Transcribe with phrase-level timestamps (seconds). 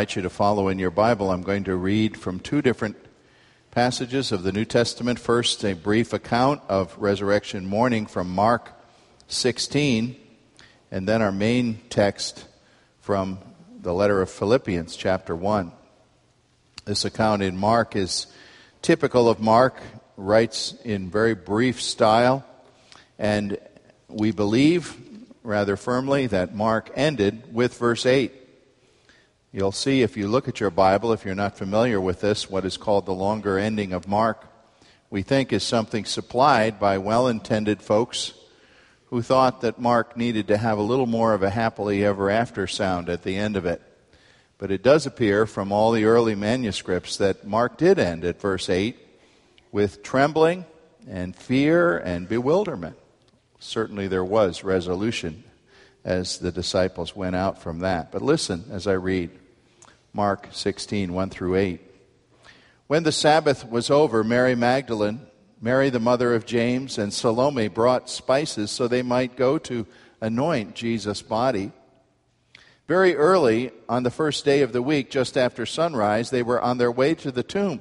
[0.00, 1.30] Invite you to follow in your Bible.
[1.30, 2.96] I'm going to read from two different
[3.70, 5.18] passages of the New Testament.
[5.18, 8.72] First, a brief account of resurrection morning from Mark
[9.28, 10.16] 16,
[10.90, 12.46] and then our main text
[13.00, 13.40] from
[13.78, 15.70] the letter of Philippians, chapter 1.
[16.86, 18.26] This account in Mark is
[18.80, 19.82] typical of Mark,
[20.16, 22.42] writes in very brief style,
[23.18, 23.58] and
[24.08, 24.96] we believe
[25.42, 28.39] rather firmly that Mark ended with verse 8.
[29.52, 32.64] You'll see if you look at your Bible, if you're not familiar with this, what
[32.64, 34.46] is called the longer ending of Mark,
[35.10, 38.32] we think is something supplied by well intended folks
[39.06, 42.68] who thought that Mark needed to have a little more of a happily ever after
[42.68, 43.82] sound at the end of it.
[44.56, 48.70] But it does appear from all the early manuscripts that Mark did end at verse
[48.70, 48.96] 8
[49.72, 50.64] with trembling
[51.08, 52.96] and fear and bewilderment.
[53.58, 55.42] Certainly there was resolution
[56.04, 58.12] as the disciples went out from that.
[58.12, 59.39] But listen as I read.
[60.12, 61.80] Mark 16, 1 through 8.
[62.88, 65.26] When the Sabbath was over, Mary Magdalene,
[65.60, 69.86] Mary the mother of James, and Salome brought spices so they might go to
[70.20, 71.70] anoint Jesus' body.
[72.88, 76.78] Very early on the first day of the week, just after sunrise, they were on
[76.78, 77.80] their way to the tomb.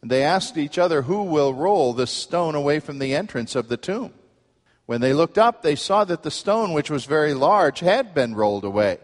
[0.00, 3.68] And they asked each other, Who will roll the stone away from the entrance of
[3.68, 4.14] the tomb?
[4.86, 8.34] When they looked up, they saw that the stone, which was very large, had been
[8.34, 8.98] rolled away.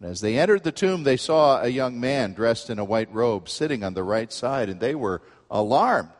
[0.00, 3.12] And as they entered the tomb, they saw a young man dressed in a white
[3.12, 6.10] robe sitting on the right side, and they were alarmed.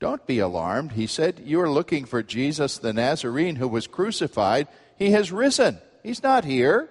[0.00, 1.42] Don't be alarmed, he said.
[1.44, 4.66] You are looking for Jesus the Nazarene who was crucified.
[4.96, 5.78] He has risen.
[6.02, 6.90] He's not here.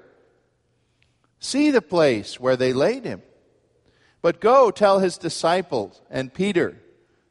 [1.39, 3.21] See the place where they laid him.
[4.21, 6.77] But go tell his disciples and Peter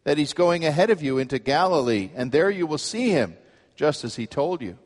[0.05, 3.37] that he's going ahead of you into Galilee, and there you will see him,
[3.77, 4.77] just as he told you.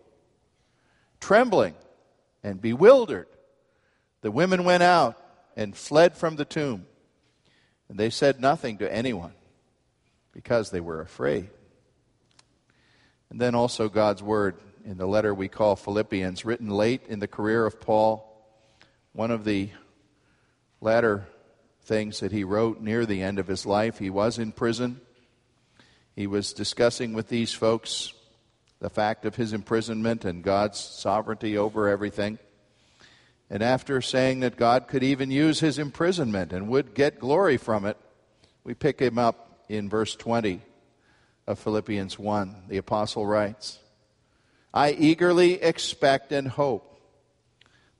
[1.21, 1.75] Trembling
[2.44, 3.27] and bewildered,
[4.21, 5.19] the women went out
[5.56, 6.87] and fled from the tomb,
[7.88, 9.32] and they said nothing to anyone
[10.31, 11.49] because they were afraid.
[13.31, 17.27] And then also God's word in the letter we call Philippians, written late in the
[17.27, 18.31] career of Paul,
[19.12, 19.71] one of the
[20.81, 21.26] latter
[21.84, 23.99] things that he wrote near the end of his life.
[23.99, 25.00] He was in prison.
[26.15, 28.12] He was discussing with these folks
[28.84, 32.39] the fact of his imprisonment and God's sovereignty over everything.
[33.49, 37.87] And after saying that God could even use his imprisonment and would get glory from
[37.87, 37.97] it,
[38.62, 40.61] we pick him up in verse 20
[41.47, 42.65] of Philippians 1.
[42.69, 43.78] The apostle writes,
[44.75, 47.00] I eagerly expect and hope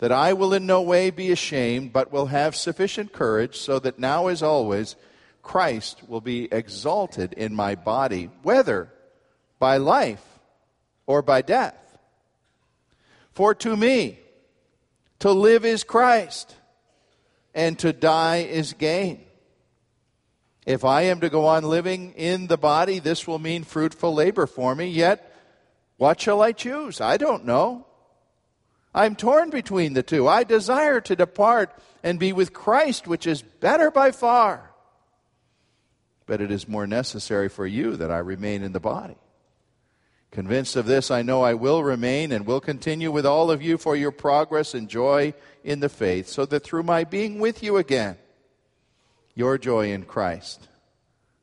[0.01, 3.99] that I will in no way be ashamed, but will have sufficient courage, so that
[3.99, 4.97] now as always
[5.43, 8.91] Christ will be exalted in my body, whether
[9.59, 10.34] by life
[11.07, 11.77] or by death.
[13.33, 14.19] For to me,
[15.21, 16.55] to live is Christ,
[17.55, 19.21] and to die is gain.
[20.67, 24.47] If I am to go on living in the body, this will mean fruitful labor
[24.47, 24.87] for me.
[24.87, 25.31] Yet,
[25.97, 27.01] what shall I choose?
[27.01, 27.87] I don't know.
[28.95, 30.29] I'm torn between the two.
[30.29, 34.71] I desire to depart and be with Christ, which is better by far.
[36.27, 39.17] But it is more necessary for you that I remain in the body.
[40.35, 43.79] Convinced of this, I know I will remain and will continue with all of you
[43.79, 47.77] for your progress and joy in the faith, so that through my being with you
[47.77, 48.17] again,
[49.37, 50.67] your joy in Christ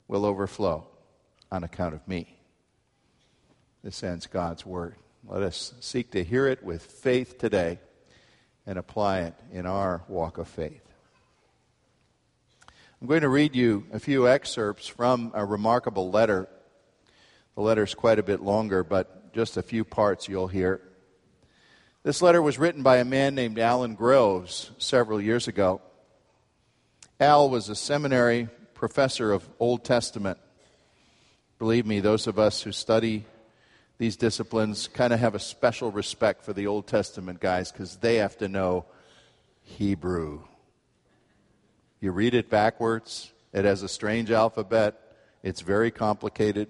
[0.09, 0.85] will overflow
[1.49, 2.37] on account of me.
[3.81, 4.95] This ends God's word.
[5.25, 7.79] Let us seek to hear it with faith today
[8.67, 10.83] and apply it in our walk of faith.
[12.99, 16.49] I'm going to read you a few excerpts from a remarkable letter
[17.55, 20.81] the letter's quite a bit longer, but just a few parts you'll hear.
[22.03, 25.81] This letter was written by a man named Alan Groves several years ago.
[27.19, 30.39] Al was a seminary professor of Old Testament.
[31.59, 33.25] Believe me, those of us who study
[33.99, 38.15] these disciplines kind of have a special respect for the Old Testament guys because they
[38.15, 38.85] have to know
[39.61, 40.41] Hebrew.
[41.99, 44.99] You read it backwards, It has a strange alphabet,
[45.43, 46.67] it's very complicated,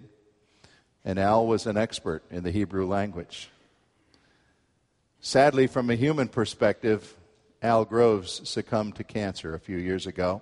[1.03, 3.49] and Al was an expert in the Hebrew language.
[5.19, 7.15] Sadly, from a human perspective,
[7.61, 10.41] Al Groves succumbed to cancer a few years ago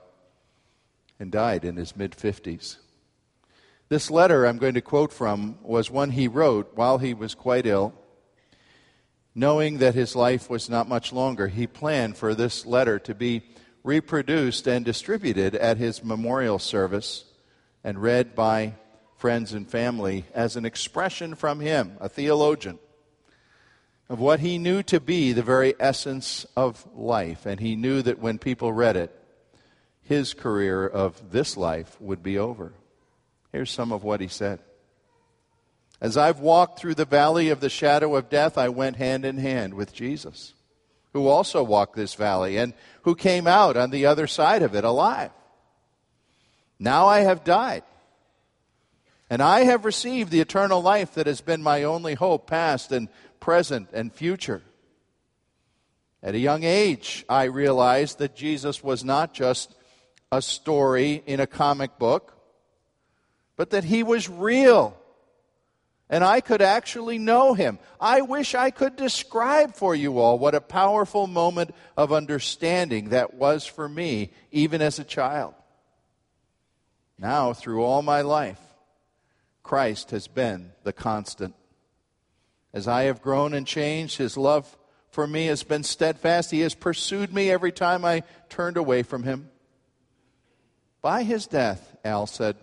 [1.20, 2.78] and died in his mid 50s.
[3.90, 7.66] This letter I'm going to quote from was one he wrote while he was quite
[7.66, 7.94] ill.
[9.36, 13.42] Knowing that his life was not much longer, he planned for this letter to be
[13.84, 17.26] reproduced and distributed at his memorial service
[17.84, 18.74] and read by
[19.20, 22.80] friends and family as an expression from him, a theologian,
[24.10, 27.46] of what he knew to be the very essence of life.
[27.46, 29.16] And he knew that when people read it,
[30.02, 32.74] his career of this life would be over.
[33.52, 34.60] Here's some of what he said.
[36.02, 39.38] As I've walked through the valley of the shadow of death, I went hand in
[39.38, 40.54] hand with Jesus,
[41.12, 44.86] who also walked this valley and who came out on the other side of it
[44.86, 45.32] alive.
[46.80, 47.84] Now I have died,
[49.30, 53.10] and I have received the eternal life that has been my only hope, past and
[53.40, 54.62] present and future.
[56.22, 59.74] At a young age, I realized that Jesus was not just
[60.32, 62.40] a story in a comic book
[63.60, 64.98] but that he was real.
[66.10, 67.78] And I could actually know him.
[68.00, 73.34] I wish I could describe for you all what a powerful moment of understanding that
[73.34, 75.56] was for me, even as a child.
[77.18, 78.62] Now, through all my life,
[79.70, 81.54] Christ has been the constant.
[82.74, 84.76] As I have grown and changed, his love
[85.12, 86.50] for me has been steadfast.
[86.50, 89.52] He has pursued me every time I turned away from him.
[91.04, 92.56] By his death, Al said,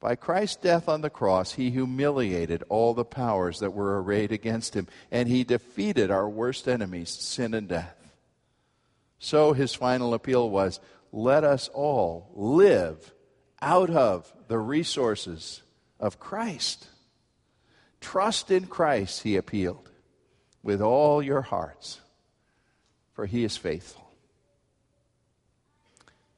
[0.00, 4.74] by Christ's death on the cross, he humiliated all the powers that were arrayed against
[4.74, 8.10] him, and he defeated our worst enemies, sin and death.
[9.20, 10.80] So his final appeal was
[11.12, 13.14] let us all live
[13.62, 15.62] out of the resources
[15.98, 16.88] of Christ.
[18.00, 19.90] Trust in Christ, he appealed,
[20.62, 22.00] with all your hearts,
[23.14, 24.10] for he is faithful.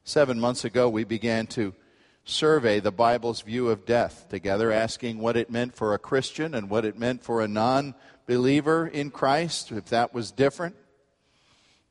[0.04, 1.74] Seven months ago, we began to
[2.24, 6.70] survey the Bible's view of death together, asking what it meant for a Christian and
[6.70, 7.94] what it meant for a non
[8.26, 10.76] believer in Christ, if that was different.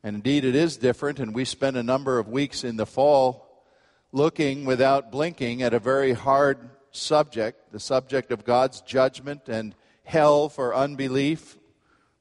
[0.04, 3.66] And indeed, it is different, and we spent a number of weeks in the fall
[4.12, 10.50] looking without blinking at a very hard subject the subject of God's judgment and hell
[10.50, 11.58] for unbelief.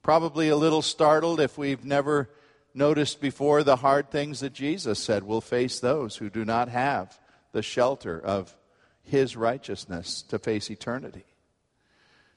[0.02, 2.28] Probably a little startled if we've never
[2.74, 7.18] noticed before the hard things that Jesus said will face those who do not have
[7.52, 8.54] the shelter of
[9.02, 11.24] his righteousness to face eternity.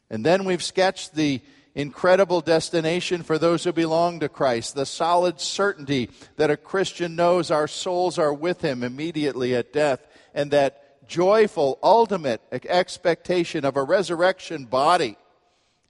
[0.10, 1.42] And then we've sketched the
[1.76, 7.52] incredible destination for those who belong to Christ, the solid certainty that a Christian knows
[7.52, 13.84] our souls are with him immediately at death, and that joyful, ultimate expectation of a
[13.84, 15.18] resurrection body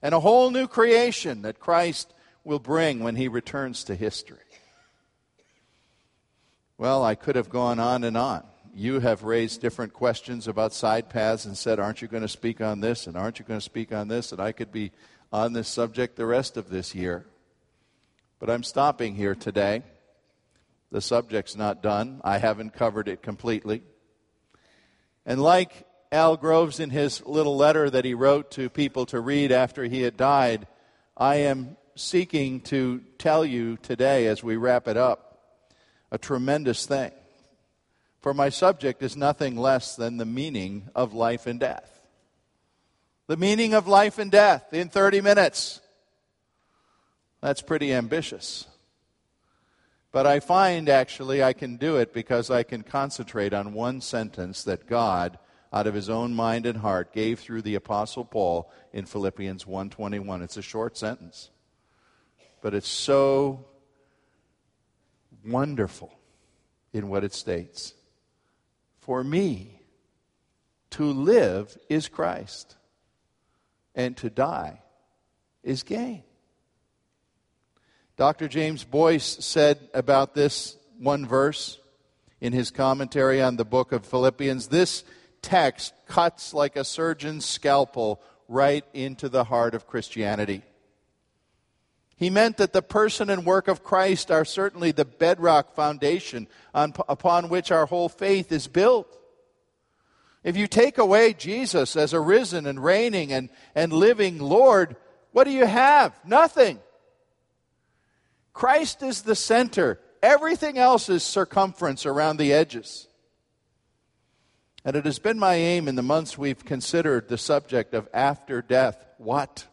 [0.02, 2.12] and a whole new creation that Christ
[2.42, 4.38] will bring when he returns to history.
[6.78, 8.42] Well, I could have gone on and on
[8.74, 12.60] you have raised different questions about side paths and said, Aren't you going to speak
[12.60, 13.06] on this?
[13.06, 14.32] And aren't you going to speak on this?
[14.32, 14.92] And I could be
[15.32, 17.26] on this subject the rest of this year.
[18.38, 19.82] But I'm stopping here today.
[20.90, 23.82] The subject's not done, I haven't covered it completely.
[25.26, 29.52] And like Al Groves in his little letter that he wrote to people to read
[29.52, 30.66] after he had died,
[31.16, 35.30] I am seeking to tell you today as we wrap it up
[36.10, 37.12] a tremendous thing.
[38.20, 42.00] For my subject is nothing less than the meaning of life and death.
[43.28, 45.80] The meaning of life and death in 30 minutes.
[47.40, 48.66] That's pretty ambitious.
[50.12, 54.64] But I find actually I can do it because I can concentrate on one sentence
[54.64, 55.38] that God
[55.72, 60.42] out of his own mind and heart gave through the apostle Paul in Philippians 1:21.
[60.42, 61.50] It's a short sentence.
[62.60, 63.66] But it's so
[65.46, 66.12] wonderful
[66.92, 67.94] in what it states.
[68.98, 69.80] For me,
[70.90, 72.76] to live is Christ,
[73.94, 74.82] and to die
[75.62, 76.24] is gain.
[78.20, 78.48] Dr.
[78.48, 81.78] James Boice said about this one verse
[82.38, 85.04] in his commentary on the book of Philippians this
[85.40, 90.60] text cuts like a surgeon's scalpel right into the heart of Christianity.
[92.14, 96.92] He meant that the person and work of Christ are certainly the bedrock foundation on,
[97.08, 99.18] upon which our whole faith is built.
[100.44, 104.96] If you take away Jesus as a risen and reigning and, and living Lord,
[105.32, 106.12] what do you have?
[106.26, 106.80] Nothing.
[108.52, 110.00] Christ is the center.
[110.22, 113.08] Everything else is circumference around the edges.
[114.84, 118.62] And it has been my aim in the months we've considered the subject of after
[118.62, 119.04] death.
[119.18, 119.66] What?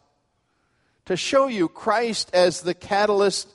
[1.06, 3.48] To show you Christ as the catalyst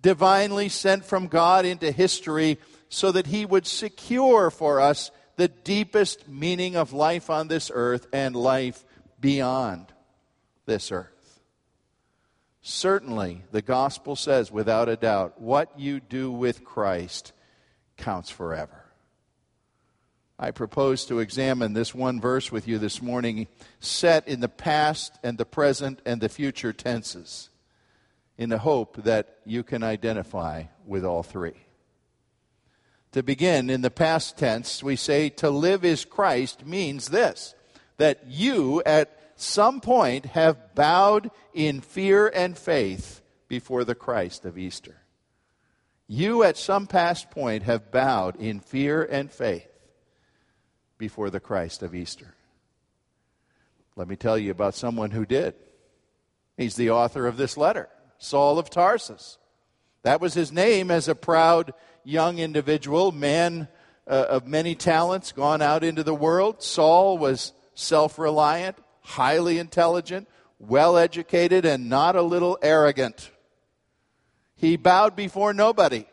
[0.00, 6.28] divinely sent from God into history so that he would secure for us the deepest
[6.28, 8.84] meaning of life on this earth and life
[9.18, 9.86] beyond
[10.66, 11.11] this earth.
[12.62, 17.32] Certainly, the gospel says without a doubt, what you do with Christ
[17.96, 18.84] counts forever.
[20.38, 23.48] I propose to examine this one verse with you this morning,
[23.80, 27.50] set in the past and the present and the future tenses,
[28.38, 31.66] in the hope that you can identify with all three.
[33.12, 37.54] To begin, in the past tense, we say to live is Christ means this
[37.98, 44.56] that you at some point have bowed in fear and faith before the Christ of
[44.56, 44.96] Easter.
[46.06, 49.68] You at some past point have bowed in fear and faith
[50.98, 52.34] before the Christ of Easter.
[53.96, 55.54] Let me tell you about someone who did.
[56.56, 59.38] He's the author of this letter, Saul of Tarsus.
[60.02, 63.68] That was his name as a proud young individual, man
[64.06, 66.62] uh, of many talents, gone out into the world.
[66.62, 70.28] Saul was self reliant, highly intelligent,
[70.58, 73.30] well educated, and not a little arrogant.
[74.54, 76.06] He bowed before nobody.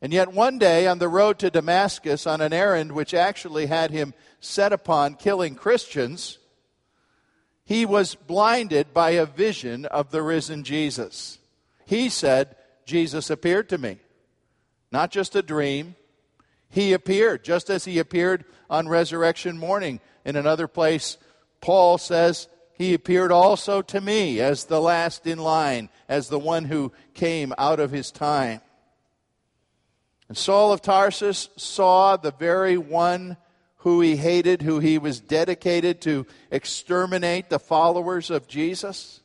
[0.00, 3.90] And yet, one day on the road to Damascus, on an errand which actually had
[3.90, 6.38] him set upon killing Christians,
[7.64, 11.38] he was blinded by a vision of the risen Jesus.
[11.86, 14.00] He said, Jesus appeared to me.
[14.90, 15.94] Not just a dream.
[16.68, 20.00] He appeared, just as he appeared on resurrection morning.
[20.24, 21.18] In another place,
[21.60, 26.64] Paul says, He appeared also to me as the last in line, as the one
[26.64, 28.60] who came out of his time.
[30.28, 33.36] And Saul of Tarsus saw the very one
[33.76, 39.20] who he hated, who he was dedicated to exterminate the followers of Jesus.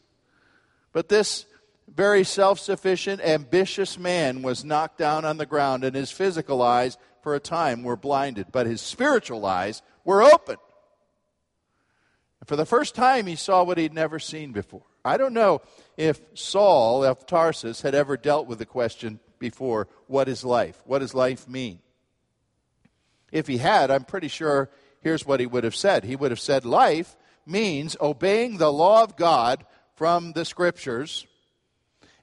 [0.92, 1.46] But this
[1.88, 6.98] very self sufficient, ambitious man was knocked down on the ground, and his physical eyes,
[7.22, 10.58] for a time, were blinded, but his spiritual eyes were open.
[12.48, 14.84] For the first time, he saw what he'd never seen before.
[15.04, 15.62] I don't know
[15.98, 20.82] if Saul of Tarsus had ever dealt with the question before what is life?
[20.86, 21.80] What does life mean?
[23.34, 24.70] If he had, I'm pretty sure
[25.02, 26.06] here's what he would have said.
[26.06, 31.28] He would have said, Life means obeying the law of God from the scriptures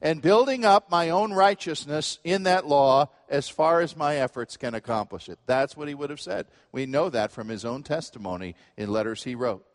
[0.01, 4.75] and building up my own righteousness in that law as far as my efforts can
[4.75, 5.39] accomplish it.
[5.45, 6.47] That's what he would have said.
[6.73, 9.67] We know that from his own testimony in letters he wrote.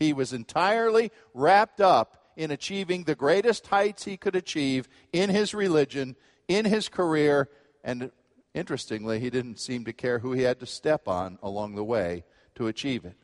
[0.00, 5.52] He was entirely wrapped up in achieving the greatest heights he could achieve in his
[5.52, 6.16] religion
[6.48, 7.50] in his career,
[7.84, 8.10] and
[8.54, 12.24] interestingly, he didn't seem to care who he had to step on along the way
[12.54, 13.16] to achieve it.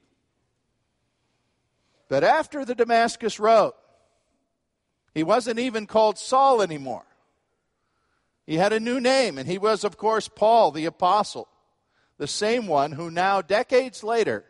[2.08, 3.72] But after the Damascus Road,
[5.14, 7.06] he wasn't even called Saul anymore.
[8.46, 11.48] He had a new name, and he was, of course, Paul the Apostle,
[12.18, 14.44] the same one who now, decades later,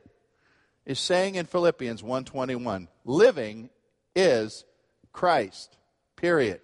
[0.87, 3.71] is saying in Philippians 1:21, living
[4.15, 4.65] is
[5.13, 5.77] Christ.
[6.15, 6.61] Period.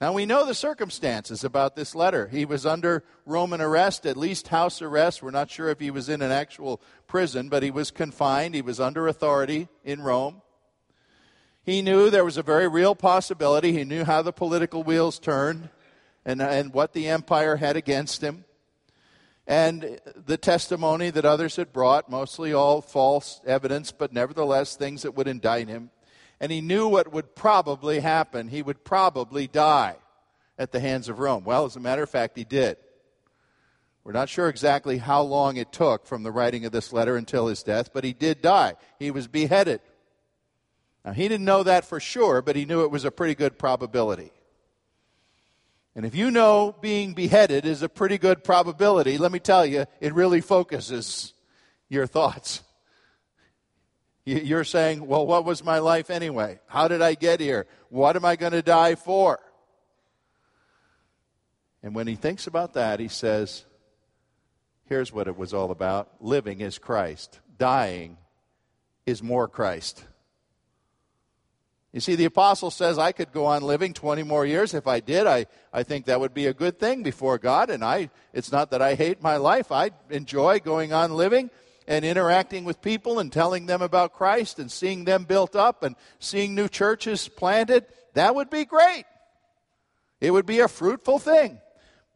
[0.00, 2.26] Now we know the circumstances about this letter.
[2.26, 5.22] He was under Roman arrest, at least house arrest.
[5.22, 8.54] We're not sure if he was in an actual prison, but he was confined.
[8.54, 10.42] He was under authority in Rome.
[11.64, 13.72] He knew there was a very real possibility.
[13.72, 15.68] He knew how the political wheels turned
[16.24, 18.44] and, and what the empire had against him.
[19.46, 25.16] And the testimony that others had brought, mostly all false evidence, but nevertheless things that
[25.16, 25.90] would indict him
[26.42, 28.48] and he knew what would probably happen.
[28.48, 29.94] He would probably die
[30.58, 31.44] at the hands of Rome.
[31.44, 32.78] Well, as a matter of fact, he did.
[34.02, 37.46] We're not sure exactly how long it took from the writing of this letter until
[37.46, 38.74] his death, but he did die.
[38.98, 39.80] He was beheaded.
[41.04, 43.56] Now, he didn't know that for sure, but he knew it was a pretty good
[43.56, 44.32] probability.
[45.94, 49.84] And if you know being beheaded is a pretty good probability, let me tell you,
[50.00, 51.34] it really focuses
[51.88, 52.62] your thoughts.
[54.24, 56.60] You're saying, well, what was my life anyway?
[56.66, 57.66] How did I get here?
[57.88, 59.38] What am I going to die for?
[61.82, 63.64] And when he thinks about that, he says,
[64.84, 68.16] here's what it was all about living is Christ, dying
[69.04, 70.04] is more Christ.
[71.92, 74.72] You see, the apostle says I could go on living 20 more years.
[74.72, 77.68] If I did, I, I think that would be a good thing before God.
[77.68, 79.70] And I, it's not that I hate my life.
[79.70, 81.50] I enjoy going on living
[81.86, 85.94] and interacting with people and telling them about Christ and seeing them built up and
[86.18, 87.84] seeing new churches planted,
[88.14, 89.04] that would be great.
[90.20, 91.60] It would be a fruitful thing.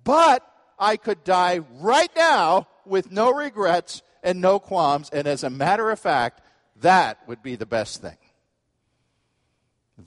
[0.04, 5.10] But I could die right now with no regrets and no qualms.
[5.10, 6.40] And as a matter of fact,
[6.80, 8.16] that would be the best thing.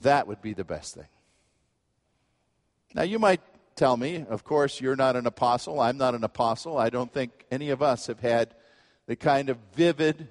[0.02, 1.08] That would be the best thing.
[2.94, 3.40] Now, you might
[3.76, 5.80] tell me, of course, you're not an apostle.
[5.80, 6.76] I'm not an apostle.
[6.76, 8.54] I don't think any of us have had
[9.06, 10.28] the kind of vivid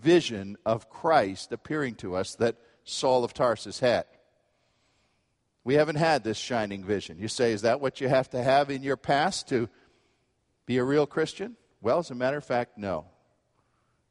[0.00, 4.04] vision of Christ appearing to us that Saul of Tarsus had.
[5.64, 7.18] We haven't had this shining vision.
[7.18, 9.68] You say, is that what you have to have in your past to
[10.66, 11.56] be a real Christian?
[11.80, 13.06] Well, as a matter of fact, no.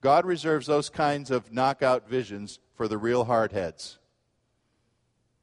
[0.02, 3.99] God reserves those kinds of knockout visions for the real hardheads.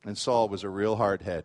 [0.06, 1.42] And Saul was a real hardhead.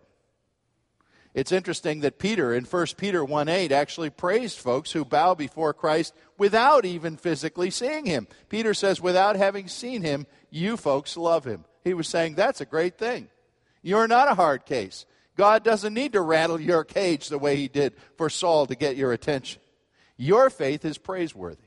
[1.33, 5.73] It's interesting that Peter in 1 Peter 1 8 actually praised folks who bow before
[5.73, 8.27] Christ without even physically seeing him.
[8.49, 11.65] Peter says, without having seen him, you folks love him.
[11.83, 13.29] He was saying, that's a great thing.
[13.81, 15.05] You're not a hard case.
[15.37, 18.97] God doesn't need to rattle your cage the way he did for Saul to get
[18.97, 19.61] your attention.
[20.17, 21.63] Your faith is praiseworthy.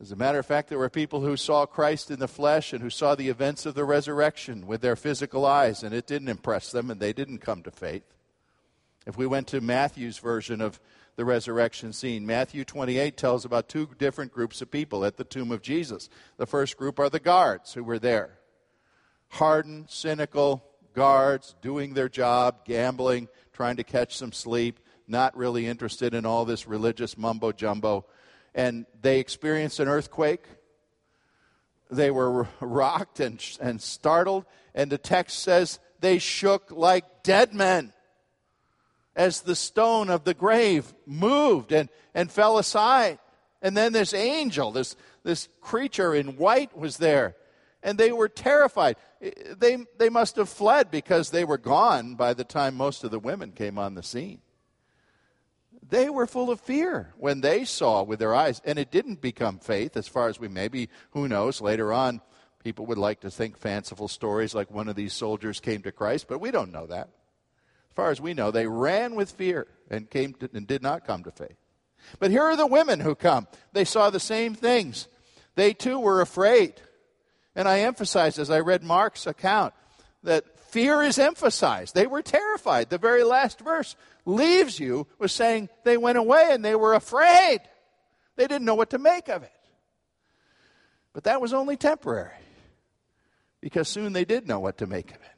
[0.00, 2.82] As a matter of fact, there were people who saw Christ in the flesh and
[2.82, 6.72] who saw the events of the resurrection with their physical eyes, and it didn't impress
[6.72, 8.04] them, and they didn't come to faith.
[9.06, 10.80] If we went to Matthew's version of
[11.16, 15.52] the resurrection scene, Matthew 28 tells about two different groups of people at the tomb
[15.52, 16.08] of Jesus.
[16.38, 18.38] The first group are the guards who were there
[19.34, 26.14] hardened, cynical guards doing their job, gambling, trying to catch some sleep, not really interested
[26.14, 28.06] in all this religious mumbo jumbo
[28.54, 30.44] and they experienced an earthquake.
[31.90, 37.92] They were rocked and, and startled, and the text says they shook like dead men
[39.16, 43.18] as the stone of the grave moved and, and fell aside.
[43.60, 47.36] And then this angel, this, this creature in white, was there.
[47.82, 48.96] And they were terrified.
[49.20, 53.18] They, they must have fled because they were gone by the time most of the
[53.18, 54.40] women came on the scene.
[55.88, 59.58] They were full of fear when they saw with their eyes, and it didn't become
[59.58, 62.20] faith, as far as we maybe, who knows, later on,
[62.62, 66.26] people would like to think fanciful stories like one of these soldiers came to Christ,
[66.28, 67.08] but we don't know that.
[67.90, 71.06] As far as we know, they ran with fear and came to, and did not
[71.06, 71.56] come to faith.
[72.18, 73.48] But here are the women who come.
[73.72, 75.08] They saw the same things.
[75.54, 76.74] They too were afraid.
[77.56, 79.74] And I emphasized as I read Mark's account
[80.22, 81.94] that fear is emphasized.
[81.94, 82.90] They were terrified.
[82.90, 87.60] The very last verse leaves you with saying they went away and they were afraid.
[88.36, 89.52] They didn't know what to make of it.
[91.12, 92.32] But that was only temporary
[93.60, 95.36] because soon they did know what to make of it.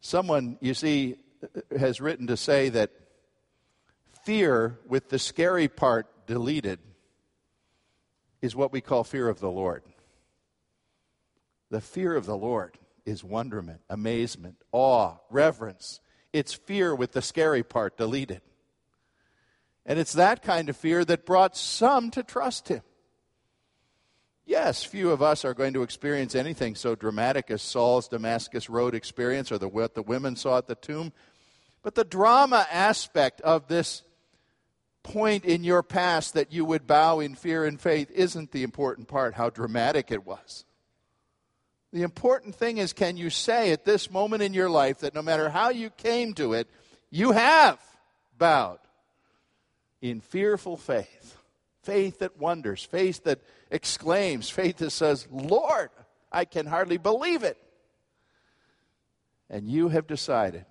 [0.00, 1.16] Someone, you see,
[1.78, 2.90] has written to say that
[4.24, 6.78] fear with the scary part deleted
[8.40, 9.82] is what we call fear of the Lord.
[11.70, 16.00] The fear of the Lord is wonderment, amazement, awe, reverence.
[16.32, 18.42] It's fear with the scary part deleted.
[19.86, 22.82] And it's that kind of fear that brought some to trust him.
[24.46, 28.94] Yes, few of us are going to experience anything so dramatic as Saul's Damascus Road
[28.94, 31.12] experience or the, what the women saw at the tomb.
[31.82, 34.02] But the drama aspect of this
[35.02, 39.08] point in your past that you would bow in fear and faith isn't the important
[39.08, 40.64] part, how dramatic it was.
[41.92, 45.22] The important thing is can you say at this moment in your life that no
[45.22, 46.68] matter how you came to it,
[47.10, 47.80] you have
[48.38, 48.78] bowed
[50.00, 51.36] in fearful faith?
[51.82, 55.90] Faith that wonders, faith that exclaims, faith that says, Lord,
[56.30, 57.56] I can hardly believe it.
[59.48, 60.66] And you have decided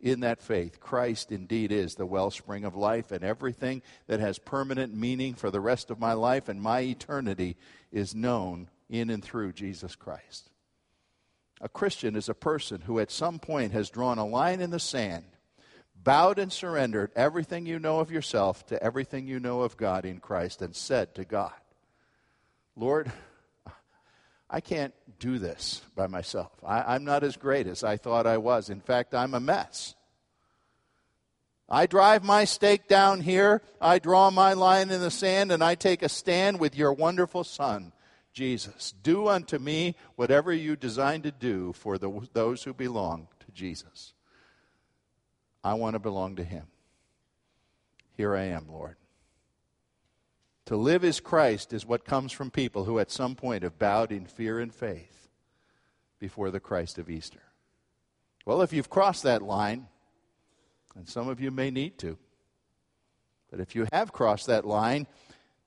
[0.00, 4.94] in that faith, Christ indeed is the wellspring of life, and everything that has permanent
[4.94, 7.56] meaning for the rest of my life and my eternity
[7.92, 10.51] is known in and through Jesus Christ.
[11.62, 14.80] A Christian is a person who at some point has drawn a line in the
[14.80, 15.24] sand,
[15.94, 20.18] bowed and surrendered everything you know of yourself to everything you know of God in
[20.18, 21.52] Christ, and said to God,
[22.74, 23.12] Lord,
[24.50, 26.50] I can't do this by myself.
[26.66, 28.68] I, am not as great as I thought I was.
[28.68, 29.94] In fact, I'm a mess.
[31.68, 35.76] I drive my stake down here, I draw my line in the sand, and I
[35.76, 37.92] take a stand with your wonderful Son
[38.32, 38.92] Jesus.
[39.02, 44.14] Do unto me whatever you design to do for the, those who belong to Jesus.
[45.62, 46.66] I want to belong to Him.
[48.16, 48.96] Here I am, Lord.
[50.66, 54.12] To live as Christ is what comes from people who at some point have bowed
[54.12, 55.28] in fear and faith
[56.18, 57.42] before the Christ of Easter.
[58.46, 59.88] Well, if you've crossed that line,
[60.94, 62.16] and some of you may need to,
[63.50, 65.06] but if you have crossed that line,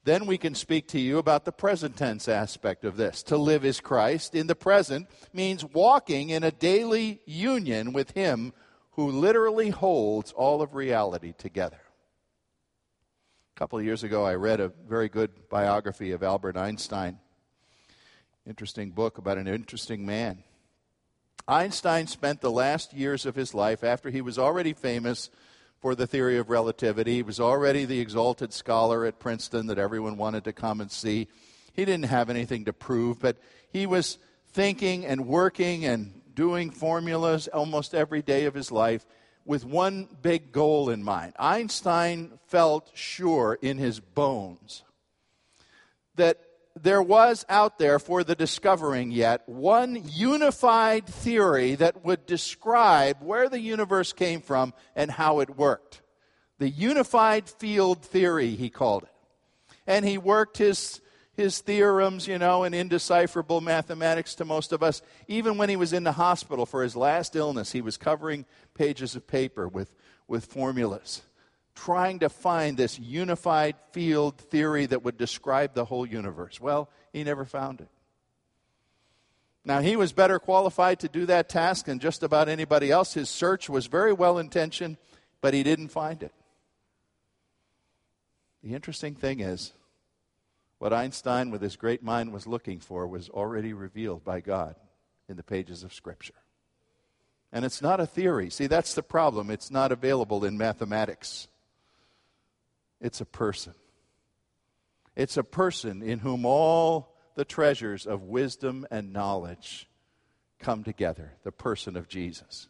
[0.06, 3.24] then we can speak to you about the present tense aspect of this.
[3.24, 8.54] To live is Christ in the present means walking in a daily union with Him
[8.92, 11.82] who literally holds all of reality together.
[13.56, 17.20] A couple of years ago, I read a very good biography of Albert Einstein.
[18.48, 20.44] Interesting book about an interesting man.
[21.48, 25.32] Einstein spent the last years of his life, after he was already famous
[25.86, 30.18] for the theory of relativity, he was already the exalted scholar at Princeton that everyone
[30.18, 31.28] wanted to come and see.
[31.74, 33.38] He didn't have anything to prove, but
[33.70, 34.18] he was
[34.48, 39.06] thinking and working and doing formulas almost every day of his life
[39.46, 41.34] with one big goal in mind.
[41.38, 44.82] Einstein felt sure in his bones
[46.16, 46.40] that
[46.82, 53.50] there was out there for the discovering yet one unified theory that would describe where
[53.50, 56.02] the universe came from and how it worked.
[56.60, 59.10] The unified field theory, he called it.
[59.88, 61.02] And he worked his
[61.36, 65.02] his theorems, you know, and indecipherable mathematics to most of us.
[65.28, 69.16] Even when he was in the hospital for his last illness, he was covering pages
[69.16, 69.94] of paper with,
[70.28, 71.24] with formulas,
[71.76, 76.60] trying to find this unified field theory that would describe the whole universe.
[76.60, 77.90] Well, he never found it.
[79.64, 83.16] Now, he was better qualified to do that task than just about anybody else.
[83.16, 84.98] His search was very well intentioned,
[85.42, 86.32] but he didn't find it.
[88.64, 89.74] The interesting thing is,
[90.78, 94.76] what Einstein, with his great mind, was looking for was already revealed by God
[95.28, 96.34] in the pages of Scripture.
[97.52, 98.50] And it's not a theory.
[98.50, 99.50] See, that's the problem.
[99.50, 101.48] It's not available in mathematics,
[103.06, 103.76] it's a person.
[105.16, 109.88] It's a person in whom all the treasures of wisdom and knowledge
[110.58, 112.68] come together the person of Jesus.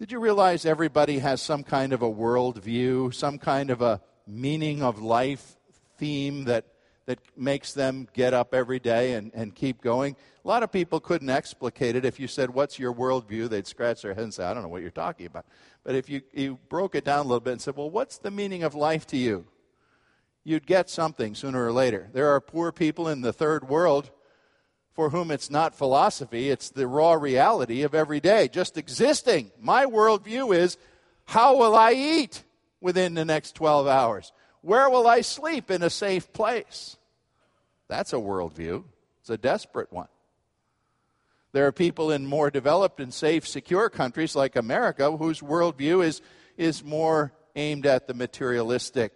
[0.00, 4.82] Did you realize everybody has some kind of a worldview, some kind of a meaning
[4.82, 5.56] of life
[5.96, 6.64] theme that,
[7.06, 10.16] that makes them get up every day and, and keep going.
[10.44, 12.04] A lot of people couldn't explicate it.
[12.04, 13.48] If you said, What's your worldview?
[13.48, 15.46] they'd scratch their head and say, I don't know what you're talking about.
[15.84, 18.30] But if you, you broke it down a little bit and said, Well, what's the
[18.30, 19.46] meaning of life to you?
[20.44, 22.08] You'd get something sooner or later.
[22.12, 24.10] There are poor people in the third world
[24.96, 29.50] for whom it's not philosophy, it's the raw reality of every day, just existing.
[29.60, 30.78] My worldview is
[31.26, 32.42] how will I eat
[32.80, 34.32] within the next 12 hours?
[34.62, 36.95] Where will I sleep in a safe place?
[37.88, 38.84] That's a worldview.
[39.20, 40.08] It's a desperate one.
[41.52, 46.20] There are people in more developed and safe, secure countries like America whose worldview is,
[46.56, 49.12] is more aimed at the materialistic.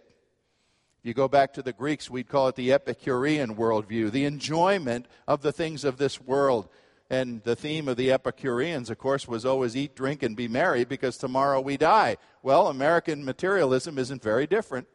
[1.01, 5.07] If you go back to the Greeks, we'd call it the Epicurean worldview, the enjoyment
[5.27, 6.67] of the things of this world.
[7.09, 10.85] And the theme of the Epicureans, of course, was always eat, drink, and be merry
[10.85, 12.17] because tomorrow we die.
[12.41, 14.87] Well, American materialism isn't very different.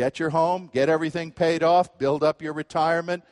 [0.00, 3.22] Get your home, get everything paid off, build up your retirement,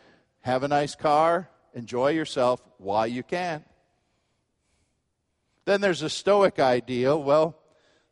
[0.40, 3.64] have a nice car, enjoy yourself while you can.
[5.64, 7.22] Then there's a Stoic ideal.
[7.22, 7.56] Well,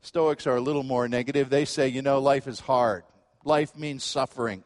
[0.00, 1.50] Stoics are a little more negative.
[1.50, 3.04] They say, you know, life is hard,
[3.44, 4.64] life means suffering.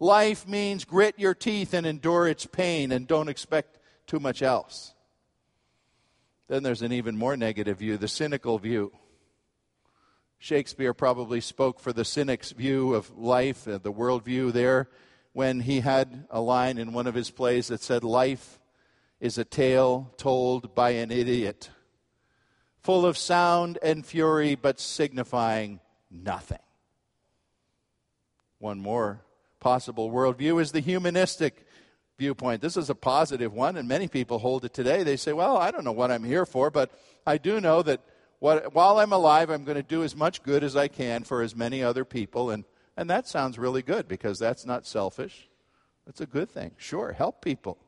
[0.00, 4.94] Life means grit your teeth and endure its pain and don't expect too much else.
[6.48, 8.90] Then there's an even more negative view, the cynical view.
[10.38, 14.88] Shakespeare probably spoke for the cynic's view of life, uh, the worldview there,
[15.32, 18.58] when he had a line in one of his plays that said, Life
[19.20, 21.70] is a tale told by an idiot,
[22.82, 26.58] full of sound and fury, but signifying nothing.
[28.58, 29.22] One more
[29.60, 31.66] possible worldview is the humanistic
[32.18, 32.62] viewpoint.
[32.62, 35.02] This is a positive one, and many people hold it today.
[35.02, 36.90] They say, Well, I don't know what I'm here for, but
[37.26, 38.00] I do know that
[38.38, 41.42] what, while I'm alive, I'm going to do as much good as I can for
[41.42, 42.50] as many other people.
[42.50, 42.64] And,
[42.96, 45.48] and that sounds really good because that's not selfish.
[46.06, 46.72] That's a good thing.
[46.76, 47.78] Sure, help people.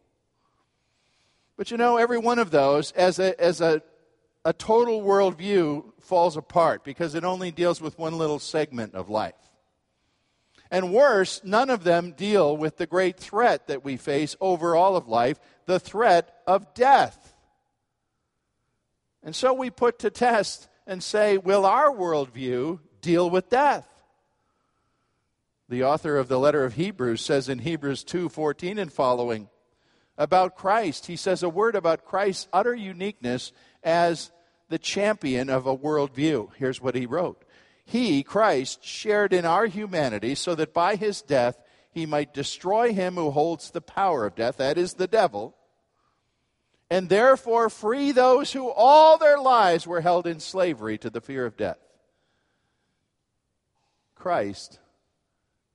[1.56, 3.82] But you know, every one of those, as a, as a,
[4.44, 9.34] a total worldview, falls apart because it only deals with one little segment of life.
[10.70, 14.96] And worse, none of them deal with the great threat that we face over all
[14.96, 17.34] of life the threat of death.
[19.22, 23.87] And so we put to test and say, will our worldview deal with death?
[25.68, 29.50] The author of the letter of Hebrews says in Hebrews 2:14 and following
[30.16, 33.52] about Christ, he says a word about Christ's utter uniqueness
[33.85, 34.33] as
[34.70, 36.54] the champion of a worldview.
[36.57, 37.44] Here's what he wrote.
[37.85, 41.59] He, Christ, shared in our humanity so that by his death
[41.90, 45.54] he might destroy him who holds the power of death, that is the devil,
[46.90, 51.44] and therefore free those who all their lives were held in slavery to the fear
[51.44, 51.79] of death.
[54.14, 54.79] Christ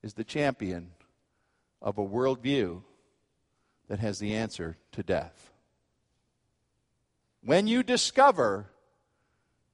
[0.02, 0.92] is the champion
[1.82, 2.82] of a worldview
[3.88, 5.52] that has the answer to death.
[7.44, 8.68] When you discover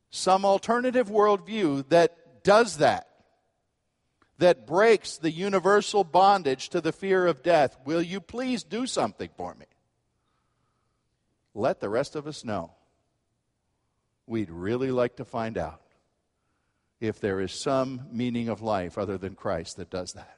[0.09, 3.07] some alternative worldview that does that,
[4.39, 9.29] that breaks the universal bondage to the fear of death, will you please do something
[9.35, 9.65] for me?
[11.53, 12.71] Let the rest of us know.
[14.27, 15.81] We'd really like to find out
[16.99, 20.37] if there is some meaning of life other than Christ that does that.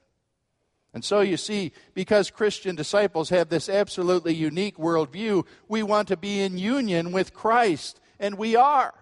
[0.93, 6.17] And so you see, because Christian disciples have this absolutely unique worldview, we want to
[6.17, 8.93] be in union with Christ, and we are.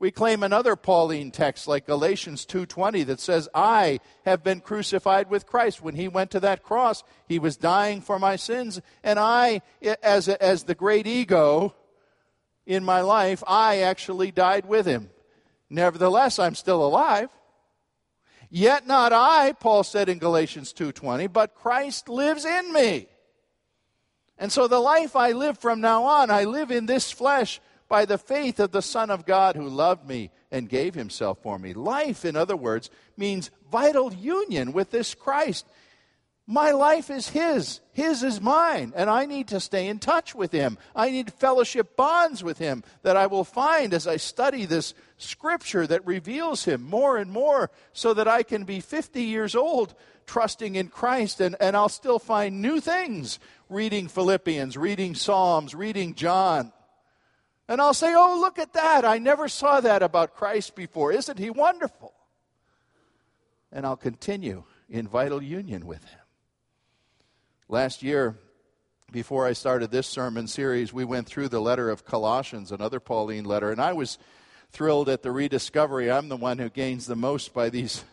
[0.00, 5.46] We claim another Pauline text like Galatians 2:20 that says, "I have been crucified with
[5.46, 9.62] Christ." When he went to that cross, he was dying for my sins, and I
[10.02, 11.74] as as the great ego
[12.64, 15.10] in my life, I actually died with him.
[15.68, 17.30] Nevertheless, I'm still alive.
[18.50, 23.08] Yet not I, Paul said in Galatians 2:20, but Christ lives in me.
[24.38, 28.04] And so the life I live from now on, I live in this flesh by
[28.04, 31.74] the faith of the Son of God who loved me and gave himself for me.
[31.74, 35.66] Life, in other words, means vital union with this Christ.
[36.50, 40.50] My life is His, His is mine, and I need to stay in touch with
[40.50, 40.78] Him.
[40.96, 45.86] I need fellowship bonds with Him that I will find as I study this scripture
[45.86, 50.74] that reveals Him more and more so that I can be 50 years old trusting
[50.74, 56.72] in Christ and, and I'll still find new things reading Philippians, reading Psalms, reading John.
[57.68, 59.04] And I'll say, oh, look at that.
[59.04, 61.12] I never saw that about Christ before.
[61.12, 62.14] Isn't He wonderful?
[63.70, 66.20] And I'll continue in vital union with Him.
[67.68, 68.38] Last year,
[69.12, 73.44] before I started this sermon series, we went through the letter of Colossians, another Pauline
[73.44, 74.18] letter, and I was
[74.70, 76.10] thrilled at the rediscovery.
[76.10, 78.04] I'm the one who gains the most by these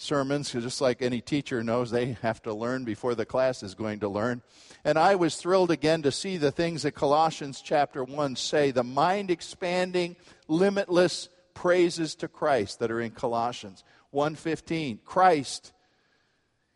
[0.00, 4.00] sermons, just like any teacher knows, they have to learn before the class is going
[4.00, 4.42] to learn.
[4.84, 8.82] And I was thrilled again to see the things that Colossians chapter 1 say, the
[8.82, 10.16] mind expanding,
[10.48, 13.84] limitless praises to Christ that are in Colossians
[14.14, 15.00] 1:15.
[15.04, 15.72] Christ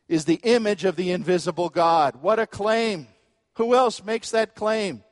[0.07, 2.17] is the image of the invisible God.
[2.21, 3.09] What a claim!
[3.55, 5.03] Who else makes that claim?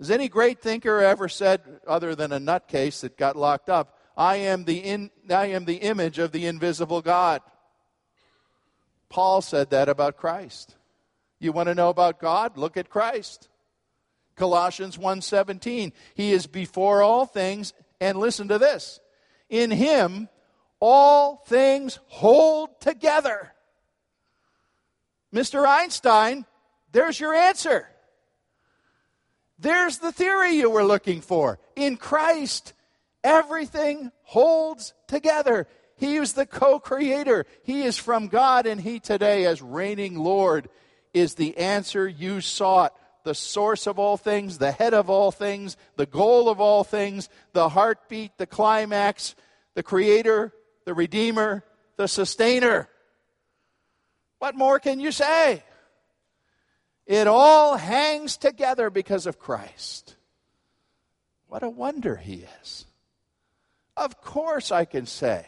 [0.00, 4.36] Has any great thinker ever said, other than a nutcase that got locked up, I
[4.36, 7.42] am the, in, I am the image of the invisible God?
[9.08, 10.76] Paul said that about Christ.
[11.38, 12.56] You want to know about God?
[12.56, 13.48] Look at Christ.
[14.36, 15.92] Colossians 1:17.
[16.14, 19.00] He is before all things and listen to this.
[19.48, 20.28] In him
[20.80, 23.52] all things hold together.
[25.32, 25.66] Mr.
[25.66, 26.44] Einstein,
[26.92, 27.88] there's your answer.
[29.58, 31.58] There's the theory you were looking for.
[31.76, 32.72] In Christ,
[33.24, 35.66] everything holds together.
[35.96, 37.46] He is the co creator.
[37.64, 40.68] He is from God, and He today, as reigning Lord,
[41.12, 42.94] is the answer you sought.
[43.24, 47.30] The source of all things, the head of all things, the goal of all things,
[47.54, 49.34] the heartbeat, the climax,
[49.74, 50.52] the creator,
[50.84, 51.64] the redeemer,
[51.96, 52.86] the sustainer.
[54.40, 55.62] What more can you say?
[57.06, 60.16] It all hangs together because of Christ.
[61.46, 62.86] What a wonder He is.
[63.96, 65.46] Of course, I can say,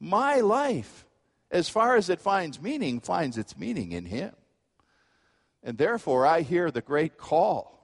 [0.00, 1.04] my life,
[1.50, 4.32] as far as it finds meaning, finds its meaning in Him.
[5.62, 7.78] And therefore, I hear the great call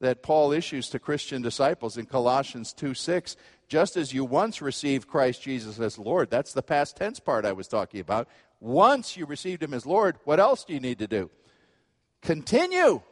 [0.00, 3.36] that Paul issues to Christian disciples in Colossians 2 6.
[3.68, 7.52] Just as you once received Christ Jesus as Lord, that's the past tense part I
[7.52, 8.28] was talking about.
[8.60, 11.30] Once you received him as Lord, what else do you need to do?
[12.20, 13.02] Continue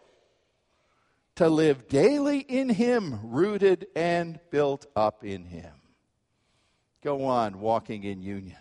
[1.37, 5.73] to live daily in him, rooted and built up in him.
[7.03, 8.59] Go on walking in union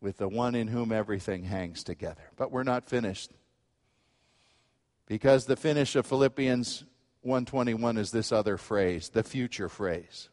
[0.00, 2.30] with the one in whom everything hangs together.
[2.36, 3.30] But we're not finished.
[5.06, 6.84] Because the finish of Philippians
[7.22, 10.28] 121 is this other phrase, the future phrase.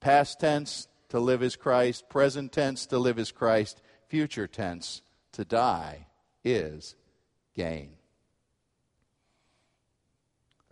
[0.00, 2.08] Past tense, to live as Christ.
[2.08, 6.06] Present tense, to live as Christ future tense, to die
[6.42, 6.96] is
[7.54, 7.90] gain.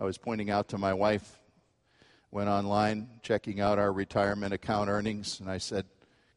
[0.00, 1.38] I was pointing out to my wife,
[2.30, 5.84] went online checking out our retirement account earnings, and I said,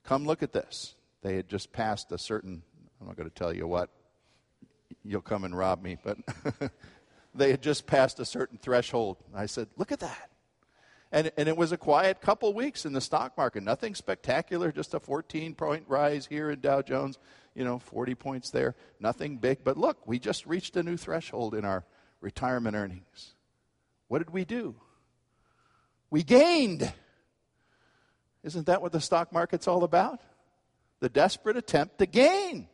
[0.03, 0.95] Come look at this.
[1.21, 2.61] They had just passed a certain,
[2.99, 3.89] I'm not going to tell you what,
[5.05, 6.17] you'll come and rob me, but
[7.33, 9.15] they had just passed a certain threshold.
[9.33, 10.29] I said, Look at that.
[11.13, 13.63] And, and it was a quiet couple weeks in the stock market.
[13.63, 17.17] Nothing spectacular, just a 14 point rise here in Dow Jones,
[17.55, 18.75] you know, 40 points there.
[18.99, 19.63] Nothing big.
[19.63, 21.85] But look, we just reached a new threshold in our
[22.19, 23.35] retirement earnings.
[24.07, 24.75] What did we do?
[26.09, 26.91] We gained.
[28.43, 30.21] Isn't that what the stock market's all about?
[30.99, 32.67] The desperate attempt to gain.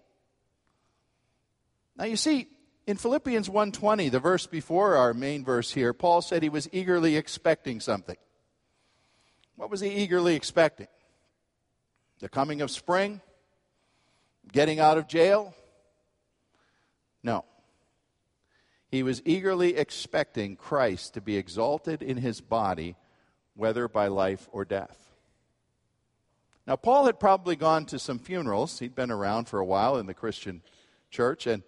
[1.96, 2.48] Now you see,
[2.88, 7.16] in Philippians 1:20, the verse before our main verse here, Paul said he was eagerly
[7.16, 8.18] expecting something.
[9.56, 10.88] What was he eagerly expecting?
[12.20, 13.22] The coming of spring?
[14.52, 15.54] Getting out of jail?
[17.22, 17.46] No.
[18.90, 22.96] He was eagerly expecting Christ to be exalted in his body,
[23.56, 25.10] whether by life or death.
[26.66, 28.80] Now, Paul had probably gone to some funerals.
[28.80, 30.62] He'd been around for a while in the Christian
[31.10, 31.64] church, and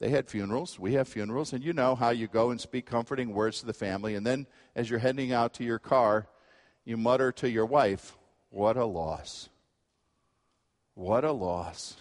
[0.00, 0.78] they had funerals.
[0.78, 3.72] We have funerals, and you know how you go and speak comforting words to the
[3.72, 6.28] family, and then as you're heading out to your car,
[6.84, 8.16] you mutter to your wife,
[8.50, 9.48] What a loss!
[10.94, 11.96] What a loss.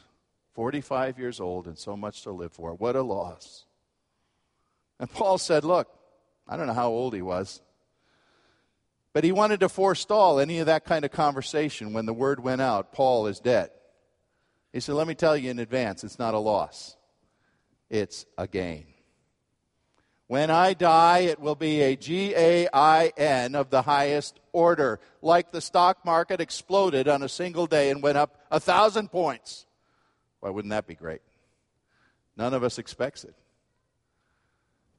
[0.53, 2.73] 45 years old and so much to live for.
[2.73, 3.65] What a loss.
[5.01, 5.89] And Paul said, Look,
[6.47, 7.59] I don't know how old he was,
[9.13, 12.61] but he wanted to forestall any of that kind of conversation when the word went
[12.61, 13.71] out Paul is dead.
[14.71, 16.95] He said, Let me tell you in advance, it's not a loss,
[17.89, 18.85] it's a gain.
[20.27, 24.99] When I die, it will be a G A I N of the highest order,
[25.23, 29.65] like the stock market exploded on a single day and went up a thousand points.
[30.41, 31.21] Why wouldn't that be great?
[32.37, 33.33] None of us expects it.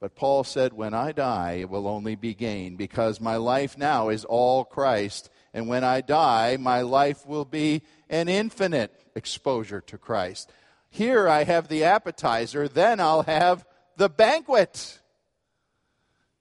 [0.03, 4.09] But Paul said, When I die, it will only be gain, because my life now
[4.09, 5.29] is all Christ.
[5.53, 10.51] And when I die, my life will be an infinite exposure to Christ.
[10.89, 14.99] Here I have the appetizer, then I'll have the banquet.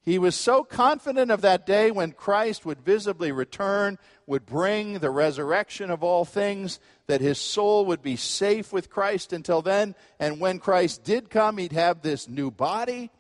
[0.01, 3.97] He was so confident of that day when Christ would visibly return,
[4.27, 9.33] would bring the resurrection of all things, that his soul would be safe with Christ
[9.33, 9.95] until then.
[10.19, 13.13] And when Christ did come, he'd have this new body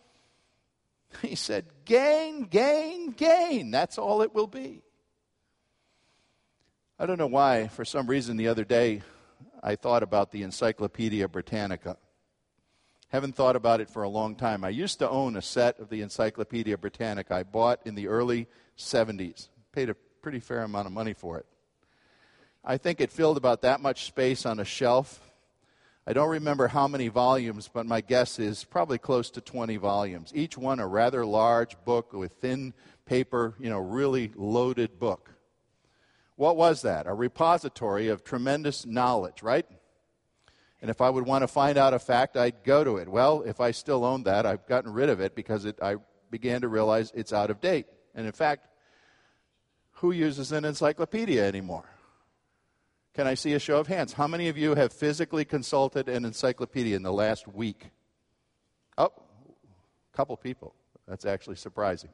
[1.22, 3.70] He said, Gain, gain, gain.
[3.70, 4.82] That's all it will be.
[6.98, 9.02] I don't know why, for some reason the other day,
[9.62, 11.96] I thought about the Encyclopedia Britannica.
[13.08, 14.64] Haven't thought about it for a long time.
[14.64, 18.46] I used to own a set of the Encyclopedia Britannica I bought in the early
[18.78, 19.48] 70s.
[19.72, 21.46] Paid a pretty fair amount of money for it.
[22.64, 25.20] I think it filled about that much space on a shelf
[26.04, 30.32] I don't remember how many volumes, but my guess is probably close to 20 volumes.
[30.34, 32.74] Each one a rather large book with thin
[33.06, 35.30] paper, you know, really loaded book.
[36.34, 37.06] What was that?
[37.06, 39.66] A repository of tremendous knowledge, right?
[40.80, 43.08] And if I would want to find out a fact, I'd go to it.
[43.08, 45.96] Well, if I still owned that, I've gotten rid of it because it, I
[46.30, 47.86] began to realize it's out of date.
[48.16, 48.66] And in fact,
[49.92, 51.91] who uses an encyclopedia anymore?
[53.14, 54.14] Can I see a show of hands?
[54.14, 57.90] How many of you have physically consulted an encyclopedia in the last week?
[58.96, 60.74] Oh, a couple people.
[61.06, 62.10] That's actually surprising.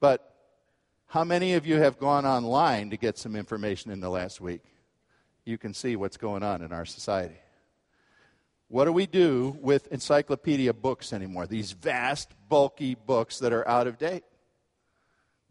[0.00, 0.34] But
[1.06, 4.62] how many of you have gone online to get some information in the last week?
[5.46, 7.38] You can see what's going on in our society.
[8.68, 11.46] What do we do with encyclopedia books anymore?
[11.46, 14.24] These vast, bulky books that are out of date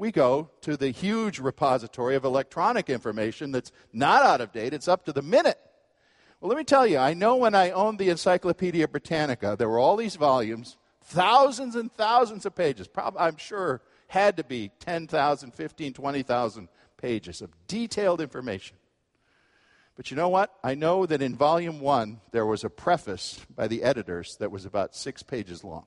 [0.01, 4.87] we go to the huge repository of electronic information that's not out of date, it's
[4.87, 5.59] up to the minute.
[6.39, 9.77] Well, let me tell you, I know when I owned the Encyclopedia Britannica, there were
[9.77, 12.87] all these volumes, thousands and thousands of pages.
[12.87, 18.77] Probably, I'm sure had to be 10,000, 15, 20,000 pages of detailed information.
[19.95, 20.51] But you know what?
[20.63, 24.65] I know that in volume one, there was a preface by the editors that was
[24.65, 25.85] about six pages long.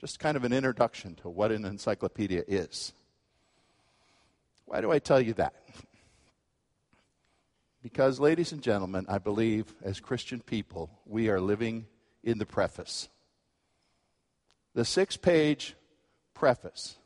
[0.00, 2.92] Just kind of an introduction to what an encyclopedia is.
[4.66, 5.54] Why do I tell you that?
[7.82, 11.86] Because, ladies and gentlemen, I believe as Christian people, we are living
[12.24, 13.08] in the preface.
[14.74, 15.76] The six page
[16.34, 16.96] preface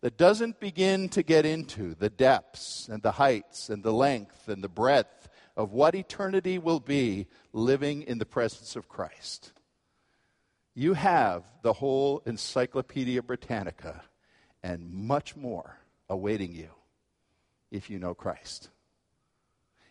[0.00, 4.64] that doesn't begin to get into the depths and the heights and the length and
[4.64, 9.52] the breadth of what eternity will be living in the presence of Christ.
[10.74, 14.02] You have the whole Encyclopedia Britannica
[14.62, 16.68] and much more awaiting you
[17.70, 18.70] if you know Christ.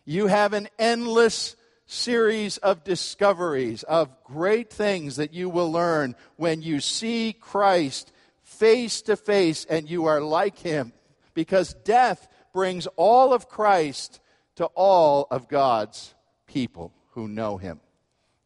[0.04, 6.62] You have an endless series of discoveries, of great things that you will learn when
[6.62, 8.12] you see Christ
[8.42, 10.92] face to face and you are like him.
[11.34, 14.20] Because death brings all of Christ
[14.56, 16.14] to all of God's
[16.46, 17.80] people who know him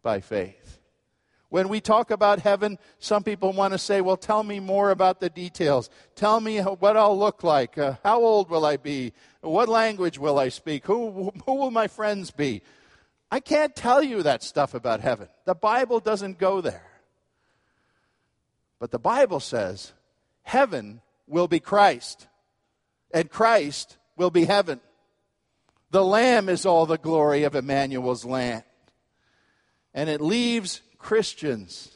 [0.02, 0.77] by faith.
[1.50, 5.20] When we talk about heaven, some people want to say, well, tell me more about
[5.20, 5.88] the details.
[6.14, 7.78] Tell me what I'll look like.
[7.78, 9.14] Uh, how old will I be?
[9.40, 10.84] What language will I speak?
[10.86, 12.62] Who, who will my friends be?
[13.30, 15.28] I can't tell you that stuff about heaven.
[15.46, 16.84] The Bible doesn't go there.
[18.78, 19.92] But the Bible says
[20.42, 22.26] heaven will be Christ,
[23.12, 24.80] and Christ will be heaven.
[25.90, 28.64] The Lamb is all the glory of Emmanuel's land.
[29.94, 31.92] And it leaves Christians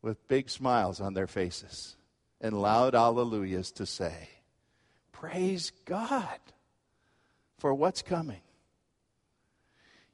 [0.00, 1.96] with big smiles on their faces
[2.40, 4.28] and loud alleluias to say,
[5.12, 6.38] Praise God.
[7.58, 8.40] for what's coming.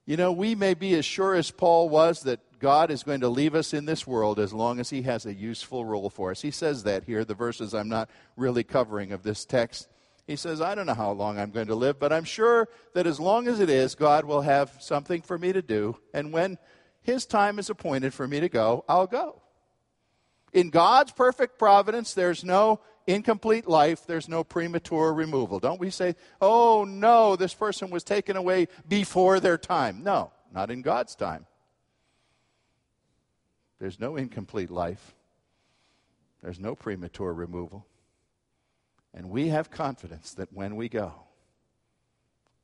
[0.04, 3.28] You know, we may be as sure as Paul was that God is going to
[3.28, 6.42] leave us in this world as long as He has a useful role for us.
[6.42, 9.88] He says that here, the verses I'm not really covering of this text.
[10.26, 13.06] He says, I don't know how long I'm going to live, but I'm sure that
[13.06, 15.96] as long as it is, God will have something for me to do.
[16.12, 16.58] And when
[17.08, 19.40] His time is appointed for me to go, I'll go.
[20.52, 25.58] In God's perfect providence, there's no incomplete life, there's no premature removal.
[25.58, 30.02] Don't we say, oh no, this person was taken away before their time?
[30.02, 31.46] No, not in God's time.
[33.78, 35.14] There's no incomplete life,
[36.42, 37.86] there's no premature removal.
[39.14, 41.14] And we have confidence that when we go,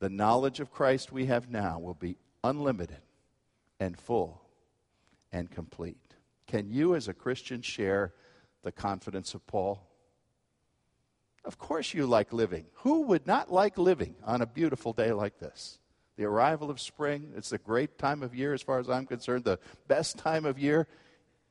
[0.01, 3.01] the knowledge of Christ we have now will be unlimited
[3.81, 4.43] and full
[5.33, 6.15] and complete.
[6.47, 8.13] Can you, as a Christian, share
[8.63, 9.87] the confidence of Paul?
[11.45, 12.67] Of course, you like living.
[12.77, 15.79] Who would not like living on a beautiful day like this?
[16.17, 19.45] The arrival of spring, it's a great time of year as far as I'm concerned,
[19.45, 19.59] the
[19.89, 20.87] best time of year.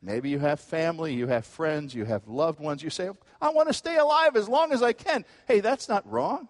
[0.01, 2.81] Maybe you have family, you have friends, you have loved ones.
[2.81, 3.09] You say,
[3.41, 5.25] I want to stay alive as long as I can.
[5.47, 6.47] Hey, that's not wrong.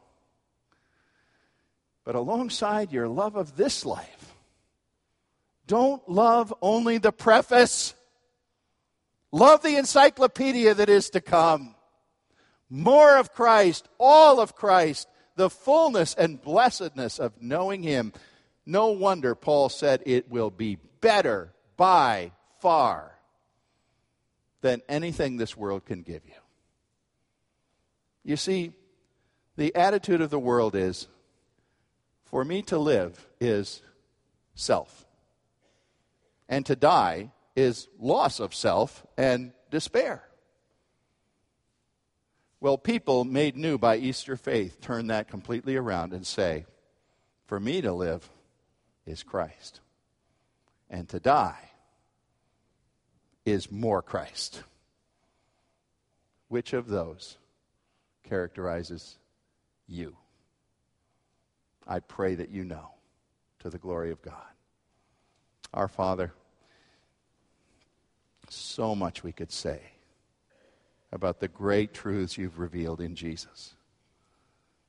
[2.04, 4.23] But alongside your love of this life,
[5.74, 7.96] don't love only the preface.
[9.32, 11.74] Love the encyclopedia that is to come
[12.70, 18.14] more of Christ, all of Christ, the fullness and blessedness of knowing Him.
[18.68, 23.18] No wonder Paul said it will be better by far
[24.62, 26.36] than anything this world can give you.
[28.24, 28.74] You see,
[29.56, 31.08] the attitude of the world is
[32.26, 33.82] for me to live is
[34.54, 35.03] self,
[36.50, 40.24] and to die is loss of self and despair.
[42.60, 46.66] Well, people made new by Easter faith turn that completely around and say,
[47.46, 48.30] For me to live
[49.06, 49.82] is Christ,
[50.90, 51.72] and to die
[53.46, 54.64] is more Christ.
[56.48, 57.38] Which of those
[58.24, 59.18] characterizes
[59.88, 60.16] you?
[61.86, 62.92] I pray that you know
[63.60, 64.53] to the glory of God.
[65.74, 66.34] Our Father,
[68.50, 69.80] so much we could say
[71.12, 73.74] about the great truths you've revealed in Jesus.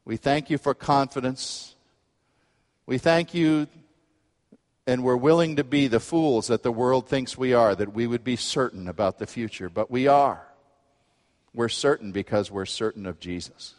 [0.05, 1.74] We thank you for confidence.
[2.87, 3.66] We thank you,
[4.87, 8.07] and we're willing to be the fools that the world thinks we are, that we
[8.07, 10.47] would be certain about the future, but we are.
[11.55, 13.74] We're certain because we're certain of Jesus.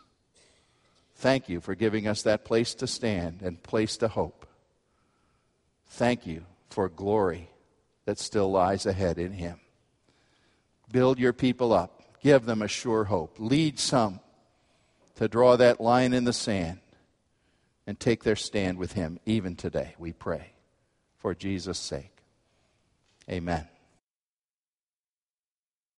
[1.18, 4.48] Thank you for giving us that place to stand and place to hope.
[5.88, 7.50] Thank you for glory
[8.06, 9.60] that still lies ahead in Him.
[10.92, 11.96] Build your people up
[12.26, 13.36] give them a sure hope.
[13.38, 14.20] Lead some
[15.14, 16.80] to draw that line in the sand
[17.86, 20.54] and take their stand with Him even today, we pray,
[21.20, 22.24] for Jesus' sake.
[23.30, 23.68] Amen.